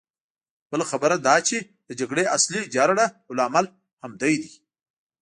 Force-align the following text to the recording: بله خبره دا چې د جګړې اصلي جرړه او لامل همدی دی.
بله 0.71 0.85
خبره 0.91 1.15
دا 1.27 1.35
چې 1.47 1.57
د 1.87 1.89
جګړې 1.99 2.23
اصلي 2.37 2.61
جرړه 2.75 3.05
او 3.25 3.31
لامل 3.39 3.65
همدی 4.03 4.33
دی. 4.41 4.53